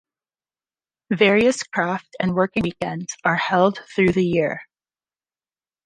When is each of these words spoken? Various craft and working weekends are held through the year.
Various 1.13 1.61
craft 1.61 2.09
and 2.19 2.33
working 2.33 2.63
weekends 2.63 3.15
are 3.23 3.35
held 3.35 3.77
through 3.95 4.13
the 4.13 4.25
year. 4.25 4.63